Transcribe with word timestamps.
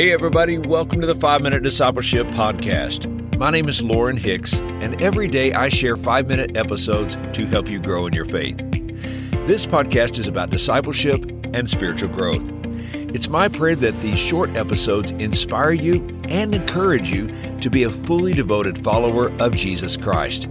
Hey, 0.00 0.12
everybody, 0.12 0.56
welcome 0.56 1.02
to 1.02 1.06
the 1.06 1.14
5 1.14 1.42
Minute 1.42 1.62
Discipleship 1.62 2.26
Podcast. 2.28 3.36
My 3.36 3.50
name 3.50 3.68
is 3.68 3.82
Lauren 3.82 4.16
Hicks, 4.16 4.54
and 4.54 5.02
every 5.02 5.28
day 5.28 5.52
I 5.52 5.68
share 5.68 5.94
5 5.94 6.26
minute 6.26 6.56
episodes 6.56 7.18
to 7.34 7.44
help 7.44 7.68
you 7.68 7.78
grow 7.78 8.06
in 8.06 8.14
your 8.14 8.24
faith. 8.24 8.56
This 9.46 9.66
podcast 9.66 10.18
is 10.18 10.26
about 10.26 10.48
discipleship 10.48 11.22
and 11.52 11.68
spiritual 11.68 12.08
growth. 12.08 12.40
It's 13.14 13.28
my 13.28 13.48
prayer 13.48 13.76
that 13.76 14.00
these 14.00 14.18
short 14.18 14.48
episodes 14.56 15.10
inspire 15.10 15.72
you 15.72 15.96
and 16.30 16.54
encourage 16.54 17.10
you 17.10 17.28
to 17.60 17.68
be 17.68 17.82
a 17.82 17.90
fully 17.90 18.32
devoted 18.32 18.82
follower 18.82 19.30
of 19.38 19.54
Jesus 19.54 19.98
Christ. 19.98 20.46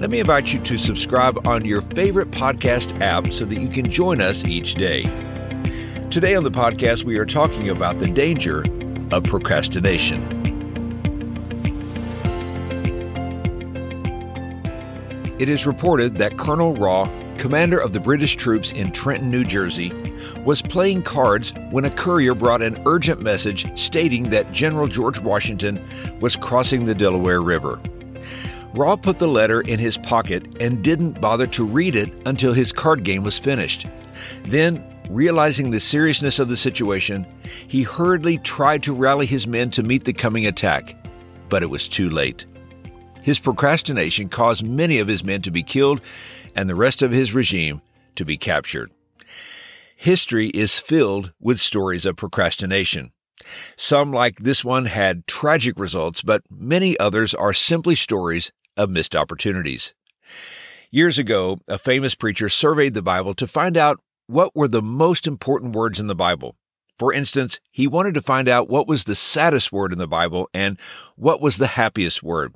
Let 0.00 0.10
me 0.10 0.20
invite 0.20 0.52
you 0.52 0.60
to 0.64 0.76
subscribe 0.76 1.46
on 1.46 1.64
your 1.64 1.80
favorite 1.80 2.30
podcast 2.30 3.00
app 3.00 3.32
so 3.32 3.46
that 3.46 3.58
you 3.58 3.68
can 3.68 3.90
join 3.90 4.20
us 4.20 4.44
each 4.44 4.74
day. 4.74 5.04
Today 6.10 6.34
on 6.34 6.44
the 6.44 6.50
podcast, 6.50 7.04
we 7.04 7.16
are 7.16 7.24
talking 7.24 7.70
about 7.70 7.98
the 7.98 8.10
danger 8.10 8.64
of 9.12 9.24
procrastination. 9.24 10.20
It 15.38 15.48
is 15.48 15.66
reported 15.66 16.14
that 16.16 16.38
Colonel 16.38 16.74
Rall, 16.74 17.10
commander 17.36 17.78
of 17.78 17.92
the 17.92 18.00
British 18.00 18.36
troops 18.36 18.70
in 18.70 18.92
Trenton, 18.92 19.30
New 19.30 19.44
Jersey, 19.44 19.92
was 20.44 20.62
playing 20.62 21.02
cards 21.02 21.52
when 21.70 21.84
a 21.84 21.90
courier 21.90 22.34
brought 22.34 22.62
an 22.62 22.80
urgent 22.86 23.22
message 23.22 23.66
stating 23.78 24.30
that 24.30 24.52
General 24.52 24.86
George 24.86 25.18
Washington 25.18 25.84
was 26.20 26.36
crossing 26.36 26.84
the 26.84 26.94
Delaware 26.94 27.40
River. 27.40 27.80
Rall 28.74 28.96
put 28.96 29.18
the 29.18 29.28
letter 29.28 29.60
in 29.60 29.78
his 29.78 29.98
pocket 29.98 30.60
and 30.60 30.82
didn't 30.82 31.20
bother 31.20 31.46
to 31.48 31.64
read 31.64 31.94
it 31.96 32.12
until 32.24 32.52
his 32.52 32.72
card 32.72 33.04
game 33.04 33.22
was 33.22 33.38
finished. 33.38 33.86
Then 34.44 34.82
Realizing 35.08 35.70
the 35.70 35.80
seriousness 35.80 36.38
of 36.38 36.48
the 36.48 36.56
situation, 36.56 37.26
he 37.68 37.82
hurriedly 37.82 38.38
tried 38.38 38.82
to 38.84 38.94
rally 38.94 39.26
his 39.26 39.46
men 39.46 39.70
to 39.72 39.82
meet 39.82 40.04
the 40.04 40.12
coming 40.12 40.46
attack, 40.46 40.96
but 41.48 41.62
it 41.62 41.70
was 41.70 41.88
too 41.88 42.08
late. 42.08 42.46
His 43.22 43.38
procrastination 43.38 44.28
caused 44.28 44.64
many 44.64 44.98
of 44.98 45.08
his 45.08 45.22
men 45.22 45.42
to 45.42 45.50
be 45.50 45.62
killed 45.62 46.00
and 46.56 46.68
the 46.68 46.74
rest 46.74 47.02
of 47.02 47.12
his 47.12 47.32
regime 47.32 47.82
to 48.16 48.24
be 48.24 48.36
captured. 48.36 48.90
History 49.96 50.48
is 50.48 50.80
filled 50.80 51.32
with 51.40 51.60
stories 51.60 52.04
of 52.04 52.16
procrastination. 52.16 53.12
Some, 53.76 54.12
like 54.12 54.38
this 54.38 54.64
one, 54.64 54.86
had 54.86 55.26
tragic 55.26 55.78
results, 55.78 56.22
but 56.22 56.42
many 56.50 56.98
others 56.98 57.34
are 57.34 57.52
simply 57.52 57.94
stories 57.94 58.50
of 58.76 58.90
missed 58.90 59.14
opportunities. 59.14 59.94
Years 60.90 61.18
ago, 61.18 61.58
a 61.68 61.78
famous 61.78 62.14
preacher 62.14 62.48
surveyed 62.48 62.94
the 62.94 63.02
Bible 63.02 63.34
to 63.34 63.46
find 63.46 63.76
out 63.76 64.00
what 64.32 64.56
were 64.56 64.68
the 64.68 64.82
most 64.82 65.26
important 65.26 65.74
words 65.76 66.00
in 66.00 66.06
the 66.06 66.14
Bible. 66.14 66.56
For 66.98 67.12
instance, 67.12 67.60
he 67.70 67.86
wanted 67.86 68.14
to 68.14 68.22
find 68.22 68.48
out 68.48 68.68
what 68.68 68.88
was 68.88 69.04
the 69.04 69.14
saddest 69.14 69.72
word 69.72 69.92
in 69.92 69.98
the 69.98 70.08
Bible 70.08 70.48
and 70.54 70.78
what 71.16 71.40
was 71.40 71.58
the 71.58 71.68
happiest 71.68 72.22
word. 72.22 72.54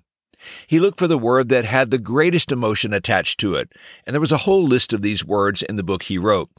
He 0.67 0.79
looked 0.79 0.99
for 0.99 1.07
the 1.07 1.19
word 1.19 1.49
that 1.49 1.65
had 1.65 1.91
the 1.91 1.99
greatest 1.99 2.53
emotion 2.53 2.93
attached 2.93 3.41
to 3.41 3.55
it, 3.55 3.73
and 4.07 4.15
there 4.15 4.21
was 4.21 4.33
a 4.33 4.39
whole 4.39 4.63
list 4.63 4.93
of 4.93 5.03
these 5.03 5.25
words 5.25 5.63
in 5.63 5.77
the 5.77 5.83
book 5.83 6.05
he 6.05 6.19
wrote. 6.19 6.51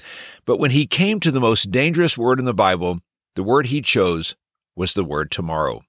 But 0.46 0.58
when 0.58 0.72
he 0.72 0.88
came 0.88 1.20
to 1.20 1.32
the 1.32 1.40
most 1.40 1.72
dangerous 1.72 2.18
word 2.18 2.40
in 2.40 2.46
the 2.46 2.54
Bible, 2.54 3.00
the 3.36 3.44
word 3.44 3.68
he 3.68 3.82
chose 3.82 4.36
was 4.76 4.94
the 4.94 5.04
word 5.04 5.32
tomorrow. 5.32 5.82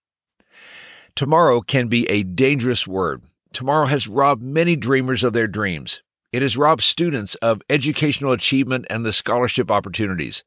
Tomorrow 1.14 1.62
can 1.62 1.88
be 1.88 2.08
a 2.08 2.22
dangerous 2.22 2.86
word. 2.86 3.22
Tomorrow 3.52 3.86
has 3.86 4.06
robbed 4.06 4.42
many 4.42 4.76
dreamers 4.76 5.24
of 5.24 5.32
their 5.32 5.48
dreams. 5.48 6.02
It 6.32 6.42
has 6.42 6.56
robbed 6.56 6.82
students 6.82 7.36
of 7.36 7.62
educational 7.70 8.32
achievement 8.32 8.86
and 8.90 9.04
the 9.04 9.12
scholarship 9.12 9.70
opportunities. 9.70 10.44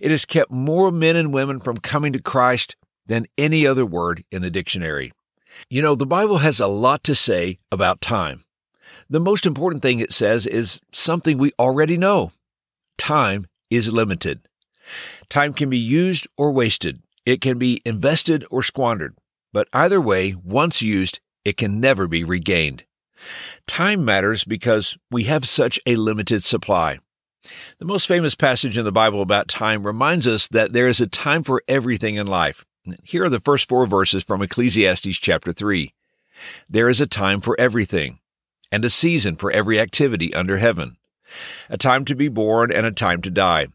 It 0.00 0.12
has 0.12 0.24
kept 0.24 0.50
more 0.52 0.92
men 0.92 1.16
and 1.16 1.32
women 1.32 1.58
from 1.58 1.78
coming 1.78 2.12
to 2.12 2.22
Christ 2.22 2.76
than 3.06 3.26
any 3.36 3.66
other 3.66 3.84
word 3.84 4.24
in 4.30 4.42
the 4.42 4.50
dictionary. 4.50 5.12
You 5.68 5.82
know, 5.82 5.94
the 5.94 6.06
Bible 6.06 6.38
has 6.38 6.60
a 6.60 6.66
lot 6.66 7.02
to 7.04 7.14
say 7.14 7.58
about 7.72 8.00
time. 8.00 8.44
The 9.08 9.20
most 9.20 9.46
important 9.46 9.82
thing 9.82 10.00
it 10.00 10.12
says 10.12 10.46
is 10.46 10.80
something 10.92 11.38
we 11.38 11.52
already 11.58 11.96
know. 11.96 12.32
Time 12.98 13.46
is 13.70 13.92
limited. 13.92 14.40
Time 15.28 15.52
can 15.52 15.70
be 15.70 15.78
used 15.78 16.26
or 16.36 16.52
wasted. 16.52 17.02
It 17.24 17.40
can 17.40 17.58
be 17.58 17.82
invested 17.84 18.44
or 18.50 18.62
squandered. 18.62 19.16
But 19.52 19.68
either 19.72 20.00
way, 20.00 20.36
once 20.44 20.82
used, 20.82 21.18
it 21.44 21.56
can 21.56 21.80
never 21.80 22.06
be 22.06 22.22
regained. 22.22 22.84
Time 23.66 24.04
matters 24.04 24.44
because 24.44 24.96
we 25.10 25.24
have 25.24 25.48
such 25.48 25.80
a 25.86 25.96
limited 25.96 26.44
supply. 26.44 26.98
The 27.78 27.84
most 27.84 28.06
famous 28.06 28.34
passage 28.34 28.76
in 28.76 28.84
the 28.84 28.92
Bible 28.92 29.22
about 29.22 29.48
time 29.48 29.86
reminds 29.86 30.26
us 30.26 30.48
that 30.48 30.72
there 30.72 30.88
is 30.88 31.00
a 31.00 31.06
time 31.06 31.44
for 31.44 31.62
everything 31.68 32.16
in 32.16 32.26
life. 32.26 32.64
Here 33.02 33.24
are 33.24 33.28
the 33.28 33.40
first 33.40 33.68
four 33.68 33.86
verses 33.86 34.22
from 34.22 34.42
Ecclesiastes 34.42 35.18
chapter 35.18 35.52
3. 35.52 35.92
There 36.68 36.88
is 36.88 37.00
a 37.00 37.06
time 37.06 37.40
for 37.40 37.58
everything, 37.58 38.20
and 38.70 38.84
a 38.84 38.90
season 38.90 39.36
for 39.36 39.50
every 39.50 39.80
activity 39.80 40.34
under 40.34 40.58
heaven, 40.58 40.96
a 41.68 41.78
time 41.78 42.04
to 42.04 42.14
be 42.14 42.28
born 42.28 42.72
and 42.72 42.86
a 42.86 42.92
time 42.92 43.22
to 43.22 43.30
die, 43.30 43.68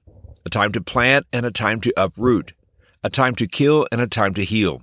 a 0.46 0.50
time 0.50 0.72
to 0.74 0.81
plant 0.81 1.25
and 1.34 1.46
a 1.46 1.51
time 1.51 1.81
to 1.81 1.94
uproot, 1.97 2.53
a 3.03 3.09
time 3.09 3.35
to 3.35 3.47
kill 3.47 3.88
and 3.91 4.00
a 4.00 4.07
time 4.07 4.34
to 4.35 4.44
heal, 4.44 4.81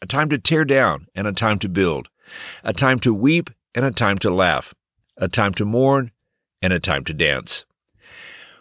a 0.00 0.06
time 0.06 0.28
to 0.30 0.38
tear 0.38 0.64
down 0.64 1.06
and 1.14 1.26
a 1.26 1.32
time 1.32 1.58
to 1.58 1.68
build, 1.68 2.08
a 2.64 2.72
time 2.72 2.98
to 3.00 3.14
weep 3.14 3.50
and 3.74 3.84
a 3.84 3.90
time 3.90 4.18
to 4.18 4.30
laugh, 4.30 4.74
a 5.16 5.28
time 5.28 5.54
to 5.54 5.64
mourn, 5.64 6.10
and 6.62 6.72
a 6.72 6.80
time 6.80 7.04
to 7.04 7.14
dance. 7.14 7.64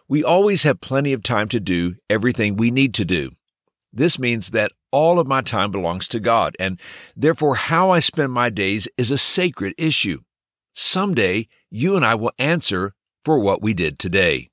We 0.07 0.23
always 0.23 0.63
have 0.63 0.81
plenty 0.81 1.13
of 1.13 1.23
time 1.23 1.49
to 1.49 1.59
do 1.59 1.95
everything 2.09 2.55
we 2.55 2.71
need 2.71 2.93
to 2.95 3.05
do. 3.05 3.31
This 3.91 4.19
means 4.19 4.51
that 4.51 4.71
all 4.91 5.19
of 5.19 5.27
my 5.27 5.41
time 5.41 5.71
belongs 5.71 6.07
to 6.09 6.19
God, 6.19 6.55
and 6.59 6.79
therefore 7.15 7.55
how 7.55 7.89
I 7.89 7.99
spend 7.99 8.31
my 8.31 8.49
days 8.49 8.87
is 8.97 9.11
a 9.11 9.17
sacred 9.17 9.73
issue. 9.77 10.21
Someday, 10.73 11.47
you 11.69 11.95
and 11.95 12.05
I 12.05 12.15
will 12.15 12.31
answer 12.37 12.93
for 13.25 13.39
what 13.39 13.61
we 13.61 13.73
did 13.73 13.99
today. 13.99 14.49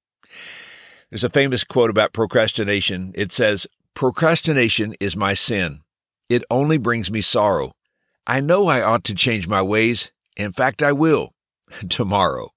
There's 1.10 1.25
a 1.25 1.31
famous 1.31 1.62
quote 1.62 1.91
about 1.91 2.12
procrastination. 2.12 3.12
It 3.15 3.31
says, 3.31 3.66
Procrastination 3.94 4.97
is 4.98 5.15
my 5.15 5.34
sin. 5.34 5.82
It 6.28 6.42
only 6.50 6.78
brings 6.78 7.10
me 7.10 7.21
sorrow. 7.21 7.72
I 8.26 8.41
know 8.41 8.66
I 8.66 8.82
ought 8.82 9.04
to 9.04 9.15
change 9.15 9.47
my 9.47 9.62
ways, 9.62 10.10
in 10.37 10.53
fact, 10.53 10.83
I 10.83 10.93
will 10.93 11.34
tomorrow. 11.89 12.50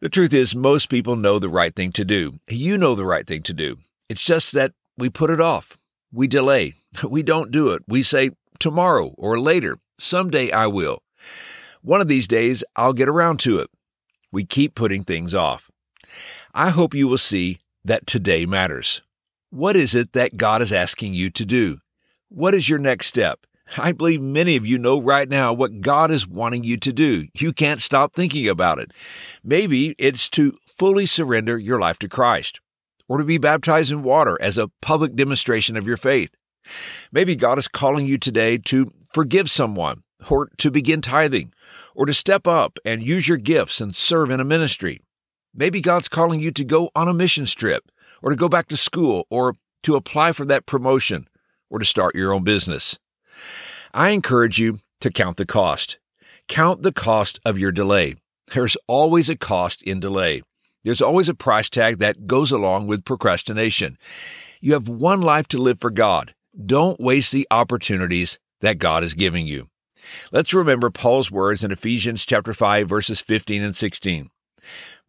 The 0.00 0.08
truth 0.08 0.32
is, 0.32 0.54
most 0.54 0.88
people 0.88 1.16
know 1.16 1.38
the 1.38 1.50
right 1.50 1.74
thing 1.74 1.92
to 1.92 2.04
do. 2.04 2.40
You 2.48 2.78
know 2.78 2.94
the 2.94 3.04
right 3.04 3.26
thing 3.26 3.42
to 3.42 3.52
do. 3.52 3.78
It's 4.08 4.24
just 4.24 4.52
that 4.52 4.72
we 4.96 5.10
put 5.10 5.30
it 5.30 5.40
off. 5.40 5.78
We 6.12 6.26
delay. 6.26 6.74
We 7.08 7.22
don't 7.22 7.52
do 7.52 7.70
it. 7.70 7.82
We 7.86 8.02
say 8.02 8.30
tomorrow 8.58 9.14
or 9.16 9.38
later. 9.38 9.78
Someday 9.98 10.50
I 10.50 10.66
will. 10.66 11.02
One 11.82 12.00
of 12.00 12.08
these 12.08 12.26
days 12.26 12.64
I'll 12.74 12.92
get 12.92 13.08
around 13.08 13.38
to 13.40 13.60
it. 13.60 13.70
We 14.32 14.44
keep 14.44 14.74
putting 14.74 15.04
things 15.04 15.34
off. 15.34 15.70
I 16.52 16.70
hope 16.70 16.94
you 16.94 17.06
will 17.06 17.18
see 17.18 17.58
that 17.84 18.06
today 18.06 18.44
matters. 18.46 19.02
What 19.50 19.76
is 19.76 19.94
it 19.94 20.12
that 20.12 20.36
God 20.36 20.62
is 20.62 20.72
asking 20.72 21.14
you 21.14 21.30
to 21.30 21.44
do? 21.44 21.78
What 22.28 22.54
is 22.54 22.68
your 22.68 22.78
next 22.78 23.06
step? 23.06 23.46
I 23.76 23.92
believe 23.92 24.20
many 24.20 24.56
of 24.56 24.66
you 24.66 24.78
know 24.78 25.00
right 25.00 25.28
now 25.28 25.52
what 25.52 25.80
God 25.80 26.10
is 26.10 26.26
wanting 26.26 26.64
you 26.64 26.76
to 26.78 26.92
do. 26.92 27.28
You 27.34 27.52
can't 27.52 27.80
stop 27.80 28.14
thinking 28.14 28.48
about 28.48 28.78
it. 28.78 28.92
Maybe 29.44 29.94
it's 29.98 30.28
to 30.30 30.58
fully 30.66 31.06
surrender 31.06 31.58
your 31.58 31.78
life 31.78 31.98
to 32.00 32.08
Christ 32.08 32.60
or 33.08 33.18
to 33.18 33.24
be 33.24 33.38
baptized 33.38 33.92
in 33.92 34.02
water 34.02 34.36
as 34.40 34.58
a 34.58 34.70
public 34.80 35.14
demonstration 35.14 35.76
of 35.76 35.86
your 35.86 35.96
faith. 35.96 36.30
Maybe 37.12 37.36
God 37.36 37.58
is 37.58 37.68
calling 37.68 38.06
you 38.06 38.18
today 38.18 38.58
to 38.58 38.92
forgive 39.12 39.50
someone 39.50 40.02
or 40.28 40.48
to 40.58 40.70
begin 40.70 41.00
tithing 41.00 41.52
or 41.94 42.06
to 42.06 42.14
step 42.14 42.46
up 42.46 42.78
and 42.84 43.02
use 43.02 43.28
your 43.28 43.38
gifts 43.38 43.80
and 43.80 43.94
serve 43.94 44.30
in 44.30 44.40
a 44.40 44.44
ministry. 44.44 45.00
Maybe 45.54 45.80
God's 45.80 46.08
calling 46.08 46.40
you 46.40 46.50
to 46.52 46.64
go 46.64 46.90
on 46.94 47.08
a 47.08 47.14
mission 47.14 47.46
trip 47.46 47.90
or 48.22 48.30
to 48.30 48.36
go 48.36 48.48
back 48.48 48.68
to 48.68 48.76
school 48.76 49.26
or 49.30 49.56
to 49.82 49.96
apply 49.96 50.32
for 50.32 50.44
that 50.44 50.66
promotion 50.66 51.28
or 51.68 51.78
to 51.78 51.84
start 51.84 52.14
your 52.14 52.32
own 52.32 52.44
business. 52.44 52.98
I 53.92 54.10
encourage 54.10 54.58
you 54.58 54.78
to 55.00 55.10
count 55.10 55.36
the 55.36 55.46
cost. 55.46 55.98
Count 56.46 56.82
the 56.82 56.92
cost 56.92 57.40
of 57.44 57.58
your 57.58 57.72
delay. 57.72 58.14
There's 58.52 58.76
always 58.86 59.28
a 59.28 59.36
cost 59.36 59.82
in 59.82 59.98
delay. 59.98 60.42
There's 60.84 61.02
always 61.02 61.28
a 61.28 61.34
price 61.34 61.68
tag 61.68 61.98
that 61.98 62.28
goes 62.28 62.52
along 62.52 62.86
with 62.86 63.04
procrastination. 63.04 63.98
You 64.60 64.74
have 64.74 64.88
one 64.88 65.20
life 65.20 65.48
to 65.48 65.58
live 65.58 65.80
for 65.80 65.90
God. 65.90 66.34
Don't 66.66 67.00
waste 67.00 67.32
the 67.32 67.48
opportunities 67.50 68.38
that 68.60 68.78
God 68.78 69.02
is 69.02 69.14
giving 69.14 69.46
you. 69.46 69.68
Let's 70.30 70.54
remember 70.54 70.90
Paul's 70.90 71.30
words 71.30 71.64
in 71.64 71.72
Ephesians 71.72 72.24
chapter 72.24 72.54
5 72.54 72.88
verses 72.88 73.20
15 73.20 73.62
and 73.62 73.74
16. 73.74 74.30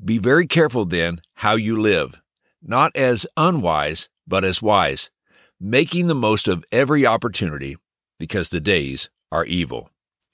Be 0.03 0.17
very 0.17 0.47
careful 0.47 0.85
then 0.85 1.21
how 1.35 1.55
you 1.55 1.79
live, 1.79 2.19
not 2.61 2.95
as 2.95 3.27
unwise, 3.37 4.09
but 4.27 4.43
as 4.43 4.61
wise, 4.61 5.11
making 5.59 6.07
the 6.07 6.15
most 6.15 6.47
of 6.47 6.65
every 6.71 7.05
opportunity 7.05 7.77
because 8.21 8.50
the 8.50 8.62
days 8.62 9.09
are 9.31 9.45
evil. 9.45 9.89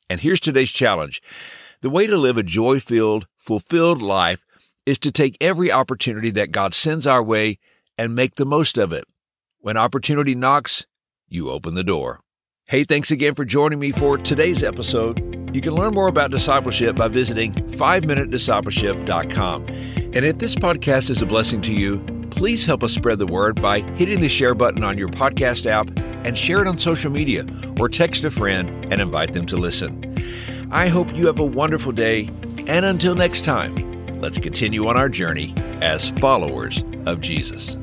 And 0.09 0.19
here's 0.19 0.41
today's 0.41 0.73
challenge. 0.73 1.21
The 1.79 1.89
way 1.89 2.05
to 2.05 2.17
live 2.17 2.37
a 2.37 2.43
joy 2.43 2.81
filled, 2.81 3.27
fulfilled 3.37 4.01
life 4.01 4.43
is 4.85 4.99
to 4.99 5.09
take 5.09 5.37
every 5.39 5.71
opportunity 5.71 6.29
that 6.31 6.51
God 6.51 6.73
sends 6.73 7.07
our 7.07 7.23
way 7.23 7.59
and 7.97 8.13
make 8.13 8.35
the 8.35 8.45
most 8.45 8.77
of 8.77 8.91
it. 8.91 9.05
When 9.59 9.77
opportunity 9.77 10.35
knocks, 10.35 10.85
you 11.29 11.49
open 11.49 11.75
the 11.75 11.83
door. 11.83 12.19
Hey, 12.65 12.83
thanks 12.83 13.09
again 13.09 13.35
for 13.35 13.45
joining 13.45 13.79
me 13.79 13.93
for 13.93 14.17
today's 14.17 14.63
episode. 14.63 15.55
You 15.55 15.61
can 15.61 15.73
learn 15.73 15.93
more 15.93 16.09
about 16.09 16.31
discipleship 16.31 16.97
by 16.97 17.07
visiting 17.07 17.53
5minutediscipleship.com. 17.53 19.65
And 19.65 20.25
if 20.25 20.39
this 20.39 20.55
podcast 20.55 21.09
is 21.09 21.21
a 21.21 21.25
blessing 21.25 21.61
to 21.61 21.73
you, 21.73 21.99
please 22.31 22.65
help 22.65 22.83
us 22.83 22.93
spread 22.93 23.19
the 23.19 23.27
word 23.27 23.61
by 23.61 23.79
hitting 23.95 24.19
the 24.19 24.27
share 24.27 24.55
button 24.55 24.83
on 24.83 24.97
your 24.97 25.07
podcast 25.07 25.65
app 25.65 25.87
and 26.23 26.37
share 26.37 26.61
it 26.61 26.67
on 26.67 26.77
social 26.77 27.11
media 27.11 27.45
or 27.79 27.89
text 27.89 28.23
a 28.23 28.31
friend 28.31 28.69
and 28.91 29.01
invite 29.01 29.33
them 29.33 29.45
to 29.47 29.57
listen. 29.57 30.15
I 30.71 30.87
hope 30.87 31.15
you 31.15 31.27
have 31.27 31.39
a 31.39 31.45
wonderful 31.45 31.91
day, 31.91 32.29
and 32.67 32.85
until 32.85 33.15
next 33.15 33.45
time, 33.45 33.75
let's 34.19 34.37
continue 34.37 34.87
on 34.87 34.97
our 34.97 35.09
journey 35.09 35.53
as 35.81 36.09
followers 36.09 36.83
of 37.05 37.21
Jesus. 37.21 37.77